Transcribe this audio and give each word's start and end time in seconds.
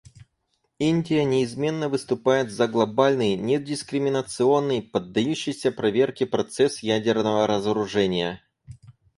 Индия 0.79 1.23
неизменно 1.25 1.87
выступает 1.87 2.49
за 2.49 2.67
глобальный, 2.67 3.35
недискриминационный, 3.35 4.81
поддающийся 4.81 5.71
проверке 5.71 6.25
процесс 6.25 6.79
ядерного 6.81 7.45
разоружения. 7.45 8.41